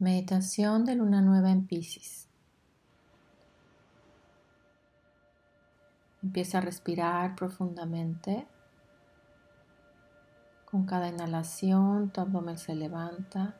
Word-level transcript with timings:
Meditación 0.00 0.84
de 0.84 0.96
luna 0.96 1.20
nueva 1.20 1.52
en 1.52 1.68
Pisces. 1.68 2.28
Empieza 6.20 6.58
a 6.58 6.62
respirar 6.62 7.36
profundamente. 7.36 8.48
Con 10.68 10.84
cada 10.84 11.06
inhalación 11.06 12.10
tu 12.10 12.20
abdomen 12.20 12.58
se 12.58 12.74
levanta. 12.74 13.54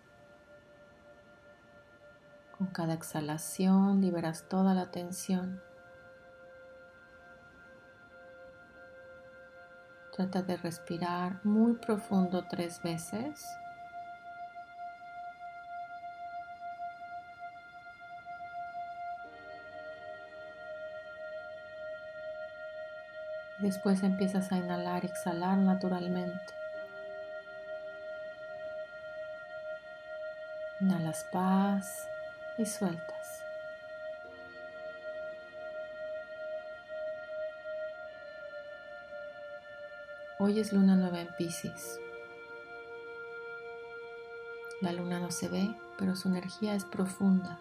Con 2.59 2.67
cada 2.67 2.95
exhalación 2.95 4.01
liberas 4.01 4.49
toda 4.49 4.75
la 4.75 4.91
tensión. 4.91 5.63
Trata 10.17 10.43
de 10.43 10.57
respirar 10.57 11.45
muy 11.45 11.75
profundo 11.75 12.45
tres 12.51 12.83
veces. 12.83 13.41
Después 23.65 24.03
empiezas 24.03 24.53
a 24.53 24.59
inhalar 24.59 25.05
y 25.05 25.07
exhalar 25.07 25.57
naturalmente. 25.57 26.53
Inhalas 30.81 31.25
paz 31.33 32.07
y 32.59 32.67
sueltas. 32.67 33.43
Hoy 40.39 40.61
es 40.61 40.75
luna 40.75 40.95
nueva 40.95 41.23
en 41.23 41.29
Pisces. 41.29 41.99
La 44.83 44.93
luna 44.93 45.21
no 45.21 45.31
se 45.31 45.49
ve, 45.49 45.75
pero 45.97 46.15
su 46.17 46.29
energía 46.29 46.75
es 46.75 46.85
profunda. 46.85 47.59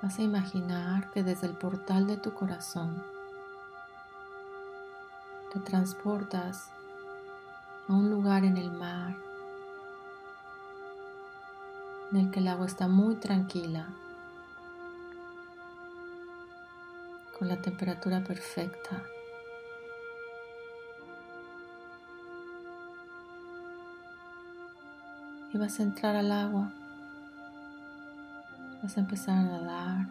Vas 0.00 0.18
a 0.18 0.22
imaginar 0.22 1.10
que 1.10 1.22
desde 1.22 1.46
el 1.46 1.54
portal 1.54 2.06
de 2.06 2.16
tu 2.16 2.32
corazón 2.32 3.02
te 5.52 5.60
transportas 5.60 6.70
a 7.88 7.92
un 7.92 8.10
lugar 8.10 8.44
en 8.44 8.56
el 8.56 8.70
mar 8.70 9.16
en 12.10 12.18
el 12.18 12.30
que 12.30 12.40
el 12.40 12.48
agua 12.48 12.66
está 12.66 12.88
muy 12.88 13.16
tranquila, 13.16 13.86
con 17.38 17.48
la 17.48 17.56
temperatura 17.56 18.22
perfecta. 18.24 19.02
Y 25.52 25.58
vas 25.58 25.78
a 25.80 25.82
entrar 25.82 26.16
al 26.16 26.32
agua 26.32 26.72
Vas 28.82 28.96
a 28.96 29.00
empezar 29.00 29.36
a 29.36 29.42
nadar. 29.42 30.06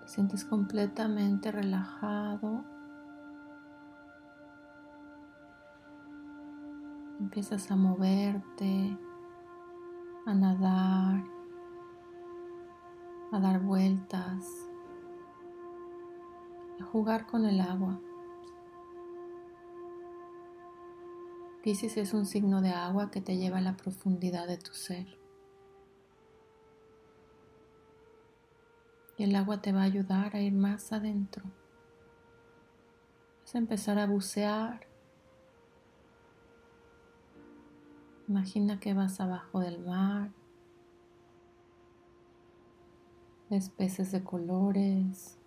Te 0.00 0.08
sientes 0.08 0.44
completamente 0.46 1.52
relajado. 1.52 2.64
Empiezas 7.20 7.70
a 7.70 7.76
moverte, 7.76 8.98
a 10.26 10.34
nadar, 10.34 11.22
a 13.30 13.40
dar 13.40 13.60
vueltas, 13.60 14.46
a 16.80 16.84
jugar 16.84 17.26
con 17.26 17.44
el 17.44 17.60
agua. 17.60 18.00
Pisces 21.64 21.96
es 21.96 22.12
un 22.12 22.26
signo 22.26 22.60
de 22.60 22.68
agua 22.68 23.10
que 23.10 23.22
te 23.22 23.38
lleva 23.38 23.56
a 23.56 23.62
la 23.62 23.74
profundidad 23.74 24.46
de 24.46 24.58
tu 24.58 24.74
ser. 24.74 25.06
Y 29.16 29.24
el 29.24 29.34
agua 29.34 29.62
te 29.62 29.72
va 29.72 29.80
a 29.80 29.84
ayudar 29.84 30.36
a 30.36 30.42
ir 30.42 30.52
más 30.52 30.92
adentro. 30.92 31.42
Vas 33.40 33.54
a 33.54 33.58
empezar 33.58 33.98
a 33.98 34.06
bucear. 34.06 34.86
Imagina 38.28 38.78
que 38.78 38.92
vas 38.92 39.18
abajo 39.18 39.60
del 39.60 39.78
mar. 39.78 40.32
Ves 43.48 43.70
peces 43.70 44.12
de 44.12 44.22
colores. 44.22 45.38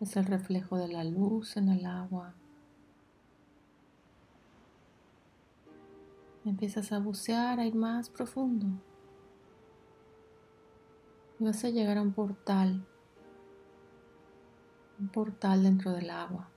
Es 0.00 0.16
el 0.16 0.24
reflejo 0.24 0.78
de 0.78 0.88
la 0.88 1.04
luz 1.04 1.58
en 1.58 1.68
el 1.68 1.84
agua. 1.84 2.34
Empiezas 6.46 6.92
a 6.92 7.00
bucear, 7.00 7.58
a 7.58 7.66
ir 7.66 7.74
más 7.74 8.08
profundo. 8.08 8.68
Y 11.40 11.44
vas 11.44 11.64
a 11.64 11.70
llegar 11.70 11.98
a 11.98 12.02
un 12.02 12.12
portal, 12.12 12.86
un 15.00 15.08
portal 15.08 15.64
dentro 15.64 15.90
del 15.90 16.08
agua, 16.08 16.48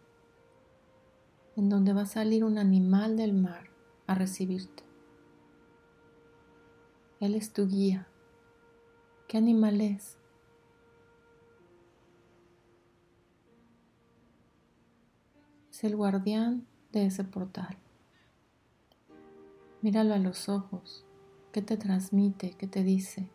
en 1.56 1.70
donde 1.70 1.94
va 1.94 2.04
a 2.04 2.06
salir 2.06 2.44
un 2.44 2.60
animal 2.60 3.18
del 3.18 3.34
mar 3.34 3.72
a 4.06 4.14
recibirte. 4.14 4.84
Él 7.20 7.34
es 7.34 7.52
tu 7.52 7.68
guía. 7.68 8.08
¿Qué 9.28 9.38
animal 9.38 9.82
es? 9.82 10.20
Es 15.72 15.84
el 15.84 15.96
guardián 15.96 16.68
de 16.92 17.08
ese 17.08 17.24
portal. 17.24 17.76
Míralo 19.82 20.14
a 20.14 20.18
los 20.18 20.50
ojos. 20.50 21.06
¿Qué 21.54 21.62
te 21.62 21.78
transmite? 21.78 22.52
¿Qué 22.58 22.68
te 22.68 22.84
dice? 22.84 23.30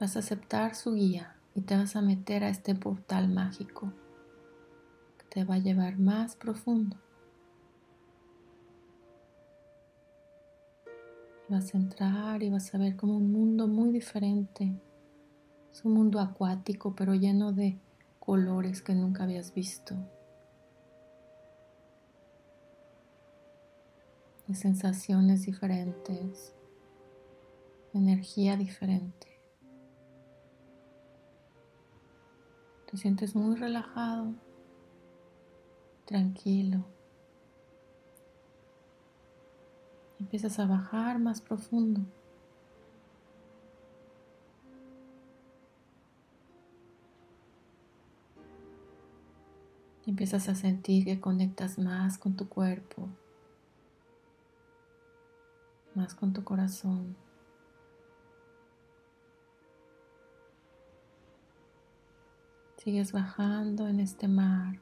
Vas 0.00 0.16
a 0.16 0.18
aceptar 0.18 0.74
su 0.74 0.94
guía 0.94 1.36
y 1.54 1.60
te 1.60 1.76
vas 1.76 1.94
a 1.94 2.02
meter 2.02 2.42
a 2.42 2.48
este 2.48 2.74
portal 2.74 3.28
mágico 3.28 3.92
que 5.18 5.24
te 5.30 5.44
va 5.44 5.54
a 5.54 5.58
llevar 5.58 5.98
más 5.98 6.34
profundo. 6.34 6.96
Vas 11.48 11.72
a 11.72 11.78
entrar 11.78 12.42
y 12.42 12.50
vas 12.50 12.74
a 12.74 12.78
ver 12.78 12.96
como 12.96 13.16
un 13.16 13.30
mundo 13.30 13.68
muy 13.68 13.92
diferente. 13.92 14.74
Es 15.70 15.84
un 15.84 15.94
mundo 15.94 16.18
acuático 16.18 16.94
pero 16.96 17.14
lleno 17.14 17.52
de 17.52 17.78
colores 18.26 18.82
que 18.82 18.92
nunca 18.92 19.22
habías 19.22 19.54
visto, 19.54 19.94
sensaciones 24.52 25.46
diferentes, 25.46 26.52
energía 27.94 28.56
diferente. 28.56 29.28
Te 32.90 32.96
sientes 32.96 33.36
muy 33.36 33.54
relajado, 33.54 34.34
tranquilo. 36.04 36.84
Empiezas 40.18 40.58
a 40.58 40.66
bajar 40.66 41.20
más 41.20 41.40
profundo. 41.40 42.00
Empiezas 50.06 50.48
a 50.48 50.54
sentir 50.54 51.04
que 51.04 51.20
conectas 51.20 51.78
más 51.78 52.16
con 52.16 52.36
tu 52.36 52.48
cuerpo, 52.48 53.08
más 55.94 56.14
con 56.14 56.32
tu 56.32 56.44
corazón. 56.44 57.16
Sigues 62.76 63.10
bajando 63.10 63.88
en 63.88 63.98
este 63.98 64.28
mar, 64.28 64.78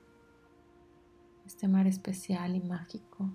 este 1.46 1.68
mar 1.68 1.86
especial 1.86 2.54
y 2.54 2.60
mágico. 2.60 3.30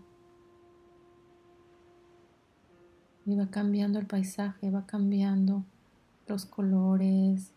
Y 3.25 3.35
va 3.35 3.47
cambiando 3.47 3.97
el 3.97 4.05
paisaje, 4.05 4.69
va 4.69 4.85
cambiando 4.85 5.63
los 6.27 6.45
colores, 6.45 7.51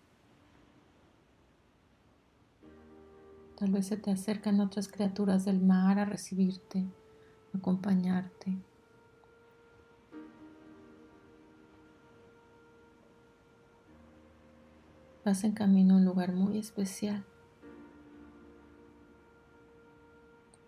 Tal 3.62 3.70
vez 3.70 3.86
se 3.86 3.96
te 3.96 4.10
acercan 4.10 4.58
otras 4.58 4.88
criaturas 4.88 5.44
del 5.44 5.60
mar 5.60 5.96
a 6.00 6.04
recibirte, 6.04 6.84
a 7.54 7.58
acompañarte. 7.58 8.58
Vas 15.24 15.44
en 15.44 15.52
camino 15.52 15.94
a 15.94 15.98
un 15.98 16.04
lugar 16.04 16.32
muy 16.32 16.58
especial. 16.58 17.24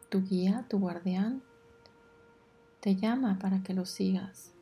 Tu 0.09 0.23
guía, 0.23 0.65
tu 0.71 0.79
guardián, 0.79 1.43
te 2.79 2.95
llama 2.95 3.41
para 3.41 3.65
que 3.65 3.75
lo 3.75 3.87
sigas. 3.87 4.55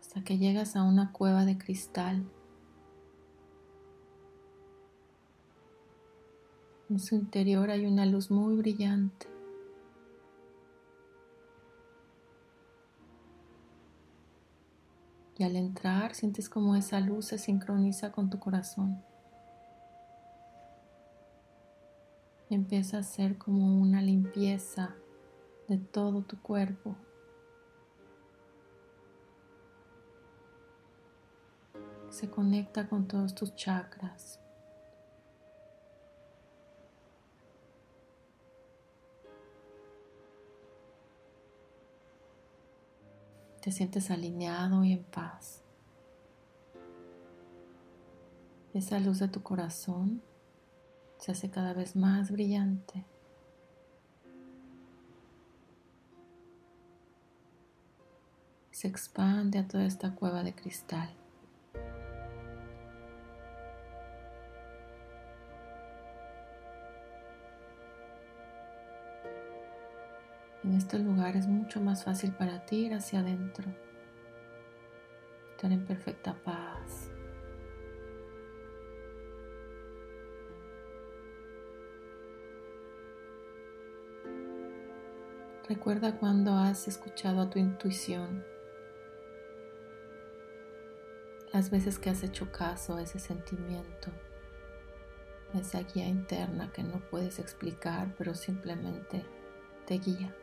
hasta 0.00 0.24
que 0.24 0.38
llegas 0.38 0.74
a 0.74 0.82
una 0.82 1.12
cueva 1.12 1.44
de 1.44 1.56
cristal. 1.56 2.24
En 6.90 6.98
su 6.98 7.14
interior 7.14 7.70
hay 7.70 7.86
una 7.86 8.04
luz 8.04 8.30
muy 8.30 8.56
brillante. 8.56 9.26
Y 15.36 15.42
al 15.42 15.56
entrar 15.56 16.14
sientes 16.14 16.48
como 16.48 16.76
esa 16.76 17.00
luz 17.00 17.26
se 17.26 17.38
sincroniza 17.38 18.12
con 18.12 18.30
tu 18.30 18.38
corazón. 18.38 19.02
Empieza 22.50 22.98
a 22.98 23.02
ser 23.02 23.38
como 23.38 23.80
una 23.80 24.02
limpieza 24.02 24.94
de 25.68 25.78
todo 25.78 26.22
tu 26.22 26.40
cuerpo. 26.40 26.94
Se 32.10 32.30
conecta 32.30 32.88
con 32.88 33.08
todos 33.08 33.34
tus 33.34 33.56
chakras. 33.56 34.43
Te 43.64 43.72
sientes 43.72 44.10
alineado 44.10 44.84
y 44.84 44.92
en 44.92 45.04
paz. 45.04 45.62
Esa 48.74 49.00
luz 49.00 49.20
de 49.20 49.28
tu 49.28 49.42
corazón 49.42 50.20
se 51.18 51.32
hace 51.32 51.48
cada 51.48 51.72
vez 51.72 51.96
más 51.96 52.30
brillante. 52.30 53.06
Se 58.70 58.86
expande 58.86 59.58
a 59.58 59.66
toda 59.66 59.86
esta 59.86 60.14
cueva 60.14 60.42
de 60.42 60.54
cristal. 60.54 61.16
En 70.64 70.72
este 70.72 70.98
lugar 70.98 71.36
es 71.36 71.46
mucho 71.46 71.78
más 71.78 72.04
fácil 72.04 72.32
para 72.32 72.64
ti 72.64 72.86
ir 72.86 72.94
hacia 72.94 73.20
adentro, 73.20 73.66
estar 75.50 75.70
en 75.70 75.84
perfecta 75.84 76.34
paz. 76.42 77.10
Recuerda 85.68 86.18
cuando 86.18 86.54
has 86.56 86.88
escuchado 86.88 87.42
a 87.42 87.50
tu 87.50 87.58
intuición, 87.58 88.42
las 91.52 91.70
veces 91.70 91.98
que 91.98 92.08
has 92.08 92.22
hecho 92.22 92.50
caso 92.50 92.96
a 92.96 93.02
ese 93.02 93.18
sentimiento, 93.18 94.10
a 95.52 95.58
esa 95.58 95.80
guía 95.82 96.06
interna 96.06 96.72
que 96.72 96.82
no 96.82 97.00
puedes 97.10 97.38
explicar, 97.38 98.14
pero 98.16 98.34
simplemente 98.34 99.26
te 99.84 99.98
guía. 99.98 100.34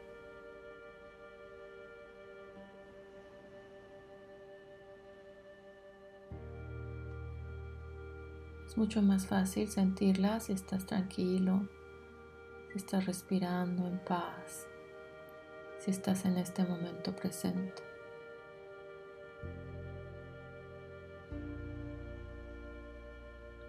Es 8.71 8.77
mucho 8.77 9.01
más 9.01 9.27
fácil 9.27 9.67
sentirla 9.67 10.39
si 10.39 10.53
estás 10.53 10.85
tranquilo, 10.85 11.67
si 12.71 12.77
estás 12.77 13.05
respirando 13.05 13.85
en 13.85 13.99
paz, 13.99 14.65
si 15.77 15.91
estás 15.91 16.23
en 16.23 16.37
este 16.37 16.63
momento 16.63 17.13
presente. 17.13 17.83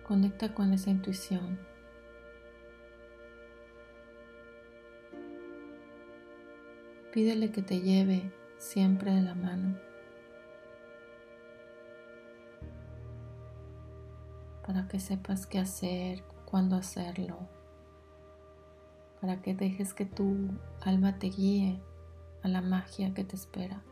Conecta 0.04 0.54
con 0.54 0.72
esa 0.72 0.90
intuición. 0.90 1.58
Pídele 7.12 7.50
que 7.50 7.62
te 7.62 7.80
lleve 7.80 8.30
siempre 8.56 9.10
de 9.10 9.22
la 9.22 9.34
mano. 9.34 9.91
Para 14.72 14.88
que 14.88 14.98
sepas 15.00 15.46
qué 15.46 15.58
hacer, 15.58 16.24
cuándo 16.46 16.76
hacerlo, 16.76 17.36
para 19.20 19.42
que 19.42 19.54
dejes 19.54 19.92
que 19.92 20.06
tu 20.06 20.48
alma 20.80 21.18
te 21.18 21.26
guíe 21.26 21.78
a 22.42 22.48
la 22.48 22.62
magia 22.62 23.12
que 23.12 23.22
te 23.22 23.36
espera, 23.36 23.82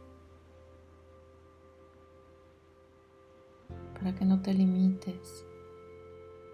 para 3.93 4.15
que 4.15 4.25
no 4.25 4.41
te 4.41 4.55
limites, 4.55 5.44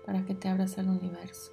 para 0.04 0.24
que 0.24 0.34
te 0.34 0.48
abras 0.48 0.76
al 0.78 0.88
universo. 0.88 1.52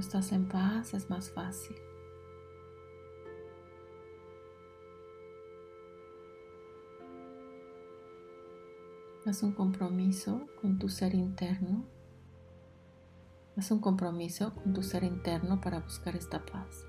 Cuando 0.00 0.18
estás 0.18 0.32
en 0.32 0.48
paz 0.48 0.94
es 0.94 1.10
más 1.10 1.30
fácil. 1.30 1.76
Haz 9.26 9.42
un 9.42 9.52
compromiso 9.52 10.46
con 10.58 10.78
tu 10.78 10.88
ser 10.88 11.14
interno. 11.14 11.84
Haz 13.58 13.70
un 13.72 13.80
compromiso 13.80 14.54
con 14.54 14.72
tu 14.72 14.82
ser 14.82 15.04
interno 15.04 15.60
para 15.60 15.80
buscar 15.80 16.16
esta 16.16 16.46
paz. 16.46 16.86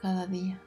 Cada 0.00 0.26
día. 0.26 0.60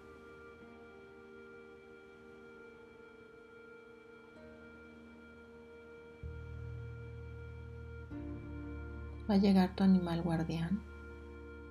Va 9.30 9.36
a 9.36 9.38
llegar 9.38 9.76
tu 9.76 9.84
animal 9.84 10.22
guardián 10.22 10.84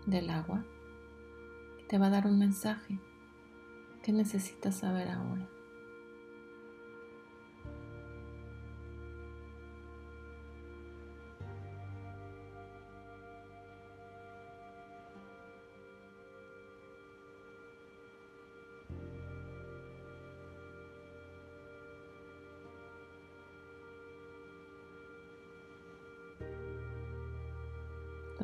del 0.06 0.30
agua 0.30 0.64
y 1.80 1.86
te 1.86 1.98
va 1.98 2.06
a 2.06 2.10
dar 2.10 2.26
un 2.26 2.38
mensaje 2.38 2.98
que 4.02 4.12
necesitas 4.12 4.76
saber 4.76 5.08
ahora. 5.08 5.48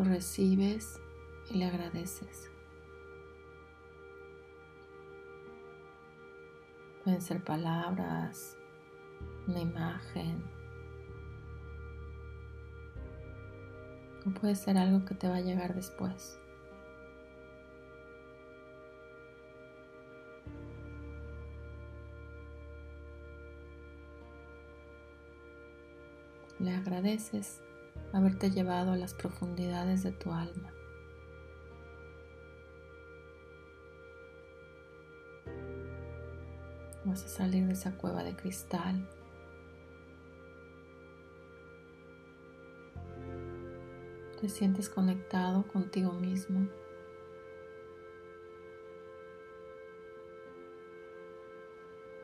Lo 0.00 0.04
recibes 0.04 0.98
y 1.50 1.58
le 1.58 1.66
agradeces. 1.66 2.50
Pueden 7.04 7.20
ser 7.20 7.44
palabras, 7.44 8.56
una 9.46 9.60
imagen, 9.60 10.42
o 14.26 14.30
puede 14.30 14.54
ser 14.54 14.78
algo 14.78 15.04
que 15.04 15.14
te 15.14 15.28
va 15.28 15.36
a 15.36 15.40
llegar 15.40 15.74
después. 15.74 16.38
Le 26.58 26.74
agradeces 26.74 27.62
haberte 28.12 28.50
llevado 28.50 28.92
a 28.92 28.96
las 28.96 29.14
profundidades 29.14 30.02
de 30.02 30.12
tu 30.12 30.32
alma. 30.32 30.72
Vas 37.04 37.24
a 37.24 37.28
salir 37.28 37.66
de 37.66 37.72
esa 37.72 37.96
cueva 37.96 38.22
de 38.22 38.36
cristal. 38.36 39.08
Te 44.40 44.48
sientes 44.48 44.88
conectado 44.88 45.66
contigo 45.66 46.12
mismo. 46.12 46.68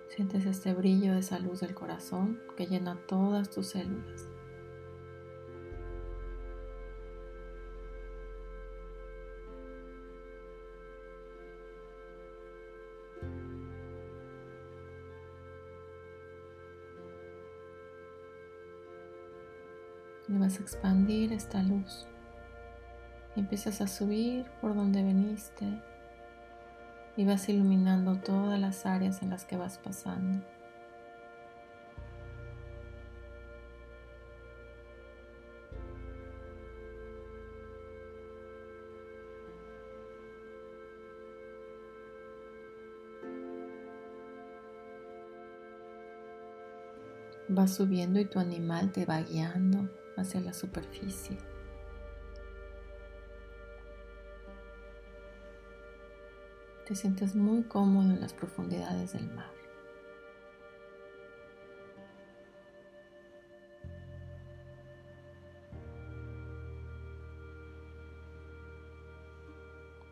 Sientes 0.09 0.47
este 0.47 0.73
brillo 0.73 1.13
de 1.13 1.21
esa 1.21 1.39
luz 1.39 1.61
del 1.61 1.75
corazón 1.75 2.41
que 2.57 2.67
llena 2.67 2.99
todas 3.07 3.51
tus 3.51 3.67
células. 3.67 4.29
Expandir 20.55 21.33
esta 21.33 21.61
luz. 21.63 22.07
Empiezas 23.35 23.81
a 23.81 23.89
subir 23.89 24.47
por 24.61 24.75
donde 24.75 25.03
veniste 25.03 25.67
y 27.17 27.25
vas 27.25 27.49
iluminando 27.49 28.17
todas 28.17 28.59
las 28.59 28.87
áreas 28.87 29.23
en 29.23 29.31
las 29.31 29.45
que 29.45 29.57
vas 29.57 29.79
pasando. 29.79 30.47
Vas 47.49 47.75
subiendo 47.75 48.19
y 48.21 48.25
tu 48.25 48.39
animal 48.39 48.93
te 48.93 49.05
va 49.05 49.21
guiando 49.21 49.89
hacia 50.17 50.41
la 50.41 50.53
superficie. 50.53 51.37
Te 56.87 56.95
sientes 56.95 57.35
muy 57.35 57.65
cómodo 57.65 58.11
en 58.11 58.21
las 58.21 58.33
profundidades 58.33 59.13
del 59.13 59.29
mar. 59.33 59.51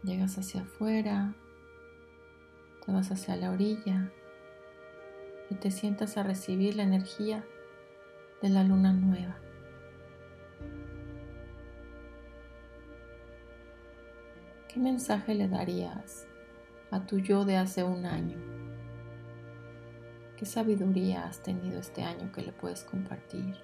Llegas 0.02 0.37
hacia 0.37 0.62
afuera, 0.62 1.34
te 2.84 2.92
vas 2.92 3.11
hacia 3.11 3.37
la 3.37 3.50
orilla 3.52 4.12
y 5.49 5.54
te 5.54 5.70
sientas 5.70 6.18
a 6.18 6.25
recibir 6.25 6.76
la 6.76 6.82
energía 6.82 7.44
de 8.42 8.49
la 8.50 8.64
luna 8.64 8.92
nueva. 8.92 9.43
¿Qué 14.75 14.81
mensaje 14.81 15.37
le 15.37 15.47
darías 15.47 16.26
a 16.90 17.07
tu 17.07 17.21
yo 17.21 17.45
de 17.45 17.57
hace 17.57 17.85
un 17.85 18.07
año? 18.07 18.37
¿Qué 20.37 20.45
sabiduría 20.47 21.26
has 21.26 21.40
tenido 21.40 21.78
este 21.78 22.02
año 22.02 22.33
que 22.33 22.43
le 22.43 22.50
puedes 22.50 22.83
compartir? 22.83 23.54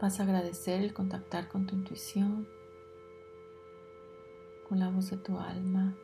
Vas 0.00 0.20
a 0.20 0.22
agradecer 0.22 0.80
el 0.80 0.94
contactar 0.94 1.48
con 1.48 1.66
tu 1.66 1.74
intuición, 1.74 2.46
con 4.68 4.78
la 4.78 4.90
voz 4.90 5.10
de 5.10 5.16
tu 5.16 5.38
alma. 5.38 5.96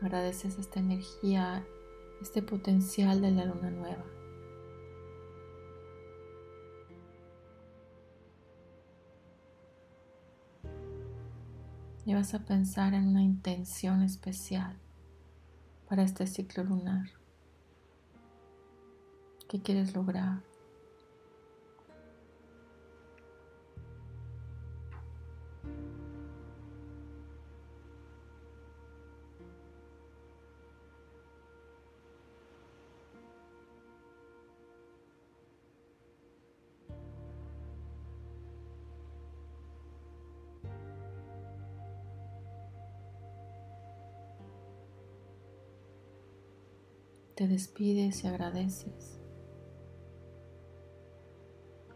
Agradeces 0.00 0.56
esta 0.60 0.78
energía, 0.78 1.66
este 2.22 2.40
potencial 2.40 3.20
de 3.20 3.32
la 3.32 3.46
luna 3.46 3.70
nueva. 3.70 4.17
Y 12.08 12.14
vas 12.14 12.32
a 12.32 12.38
pensar 12.38 12.94
en 12.94 13.06
una 13.06 13.22
intención 13.22 14.00
especial 14.00 14.78
para 15.90 16.04
este 16.04 16.26
ciclo 16.26 16.64
lunar. 16.64 17.10
¿Qué 19.46 19.60
quieres 19.60 19.94
lograr? 19.94 20.47
Te 47.38 47.46
despides 47.46 48.24
y 48.24 48.26
agradeces. 48.26 49.20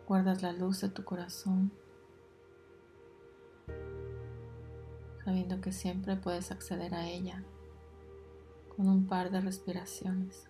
Guardas 0.07 0.41
la 0.41 0.53
luz 0.53 0.81
de 0.83 0.89
tu 0.89 1.03
corazón, 1.03 1.73
sabiendo 5.25 5.61
que 5.61 5.73
siempre 5.73 6.15
puedes 6.15 6.53
acceder 6.53 6.95
a 6.95 7.09
ella 7.09 7.43
con 8.77 8.87
un 8.89 9.09
par 9.09 9.33
de 9.33 9.41
respiraciones. 9.41 10.49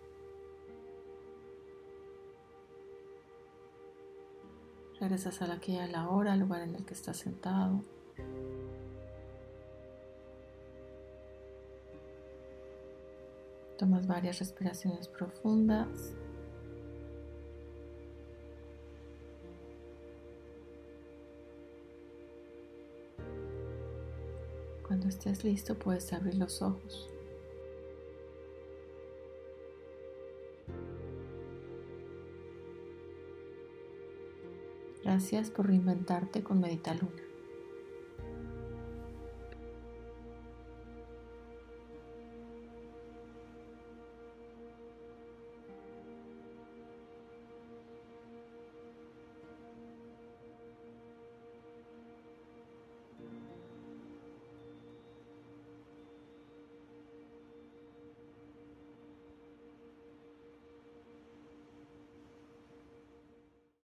Regresas 5.00 5.40
a 5.40 5.46
la 5.46 5.58
que 5.58 5.72
la 5.86 6.10
hora, 6.10 6.34
al 6.34 6.40
lugar 6.40 6.60
en 6.60 6.74
el 6.74 6.84
que 6.84 6.92
estás 6.92 7.16
sentado. 7.16 7.82
Tomas 13.82 14.06
varias 14.06 14.38
respiraciones 14.38 15.08
profundas. 15.08 16.14
Cuando 24.86 25.08
estés 25.08 25.42
listo 25.42 25.74
puedes 25.74 26.12
abrir 26.12 26.36
los 26.36 26.62
ojos. 26.62 27.10
Gracias 35.02 35.50
por 35.50 35.66
reinventarte 35.66 36.44
con 36.44 36.60
Medita 36.60 36.94
Luna. 36.94 37.31